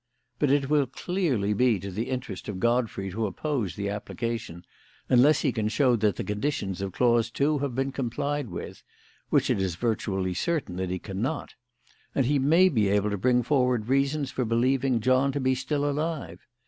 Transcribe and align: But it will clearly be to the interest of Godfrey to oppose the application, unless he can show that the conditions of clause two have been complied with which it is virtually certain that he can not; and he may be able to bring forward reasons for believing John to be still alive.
But 0.39 0.49
it 0.49 0.67
will 0.67 0.87
clearly 0.87 1.53
be 1.53 1.79
to 1.79 1.91
the 1.91 2.09
interest 2.09 2.49
of 2.49 2.59
Godfrey 2.59 3.11
to 3.11 3.27
oppose 3.27 3.75
the 3.75 3.89
application, 3.89 4.65
unless 5.09 5.41
he 5.41 5.51
can 5.51 5.67
show 5.69 5.95
that 5.95 6.15
the 6.15 6.23
conditions 6.23 6.81
of 6.81 6.91
clause 6.91 7.29
two 7.29 7.59
have 7.59 7.75
been 7.75 7.91
complied 7.91 8.49
with 8.49 8.81
which 9.29 9.51
it 9.51 9.61
is 9.61 9.75
virtually 9.75 10.33
certain 10.33 10.75
that 10.77 10.89
he 10.89 10.97
can 10.97 11.21
not; 11.21 11.53
and 12.15 12.25
he 12.25 12.39
may 12.39 12.67
be 12.67 12.87
able 12.87 13.11
to 13.11 13.15
bring 13.19 13.43
forward 13.43 13.89
reasons 13.89 14.31
for 14.31 14.43
believing 14.43 15.01
John 15.01 15.31
to 15.33 15.39
be 15.39 15.53
still 15.53 15.87
alive. 15.87 16.47